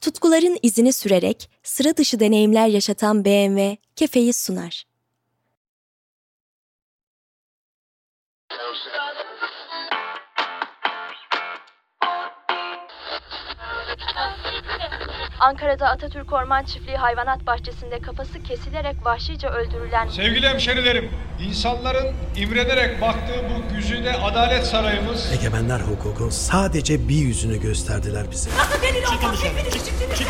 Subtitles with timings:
[0.00, 4.84] Tutkuların izini sürerek sıra dışı deneyimler yaşatan BMW, kefeyi sunar.
[15.40, 20.08] Ankara'da Atatürk Orman Çiftliği Hayvanat Bahçesi'nde kafası kesilerek vahşice öldürülen...
[20.08, 21.10] Sevgili hemşerilerim,
[21.48, 22.06] insanların
[22.36, 25.32] imrenerek baktığı bu güzide adalet sarayımız...
[25.32, 28.50] Egemenler hukuku sadece bir yüzünü gösterdiler bize.
[28.58, 29.44] Nasıl delil olmaz?
[29.44, 30.28] Hepiniz çıktınız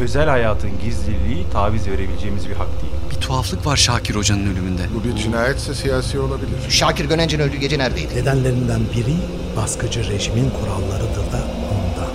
[0.00, 2.92] Özel hayatın gizliliği taviz verebileceğimiz bir hak değil.
[3.10, 4.82] Bir tuhaflık var Şakir Hoca'nın ölümünde.
[4.94, 6.70] Bu bir cinayetse siyasi olabilir.
[6.70, 8.16] Şakir Gönence'nin öldüğü gece neredeydi?
[8.16, 9.16] Nedenlerinden biri
[9.56, 11.67] baskıcı rejimin kurallarıdır da.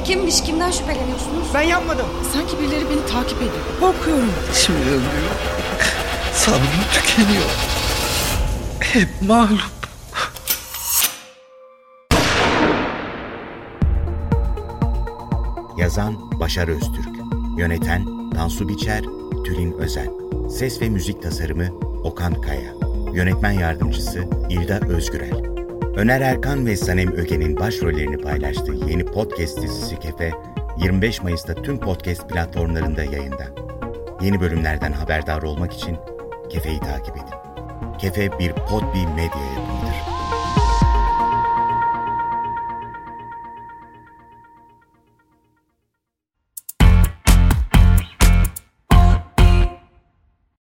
[0.04, 1.48] Kimmiş kimden şüpheleniyorsunuz?
[1.54, 2.06] Ben yapmadım.
[2.34, 3.52] Sanki birileri beni takip ediyor.
[3.80, 4.32] Korkuyorum.
[4.54, 5.04] Şimdi ölüyor.
[6.34, 6.62] Sabrım
[6.94, 7.44] tükeniyor.
[8.80, 9.74] Hep mağlup.
[15.78, 17.16] Yazan Başar Öztürk
[17.58, 19.04] Yöneten Tansu Biçer,
[19.46, 20.10] Tülin Özen
[20.50, 21.68] Ses ve müzik tasarımı
[22.04, 22.74] Okan Kaya
[23.14, 25.53] Yönetmen yardımcısı İlda Özgürel
[25.96, 30.32] Öner Erkan ve Sanem Öge'nin başrollerini paylaştığı yeni podcast dizisi Kefe,
[30.78, 33.48] 25 Mayıs'ta tüm podcast platformlarında yayında.
[34.22, 35.98] Yeni bölümlerden haberdar olmak için
[36.50, 37.36] Kefe'yi takip edin.
[38.00, 40.13] Kefe bir Podbi medya yapımı.